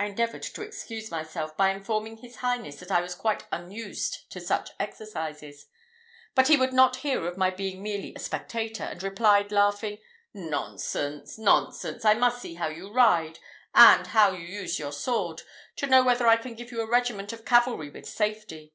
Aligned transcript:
I 0.00 0.06
endeavoured 0.06 0.42
to 0.42 0.62
excuse 0.62 1.12
myself, 1.12 1.56
by 1.56 1.70
informing 1.70 2.16
his 2.16 2.38
highness 2.38 2.80
that 2.80 2.90
I 2.90 3.00
was 3.00 3.14
quite 3.14 3.46
unused 3.52 4.28
to 4.32 4.40
such 4.40 4.70
exercises; 4.80 5.66
but 6.34 6.48
he 6.48 6.56
would 6.56 6.72
not 6.72 6.96
hear 6.96 7.28
of 7.28 7.36
my 7.36 7.50
being 7.50 7.80
merely 7.80 8.12
a 8.12 8.18
spectator, 8.18 8.82
and 8.82 9.00
replied, 9.04 9.52
laughing 9.52 9.98
"Nonsense, 10.34 11.38
nonsense! 11.38 12.04
I 12.04 12.14
must 12.14 12.42
see 12.42 12.54
how 12.54 12.66
you 12.66 12.92
ride, 12.92 13.38
and 13.72 14.08
how 14.08 14.32
you 14.32 14.44
use 14.44 14.80
your 14.80 14.90
sword, 14.90 15.42
to 15.76 15.86
know 15.86 16.02
whether 16.02 16.26
I 16.26 16.38
can 16.38 16.54
give 16.56 16.72
you 16.72 16.80
a 16.80 16.90
regiment 16.90 17.32
of 17.32 17.44
cavalry 17.44 17.88
with 17.88 18.08
safety. 18.08 18.74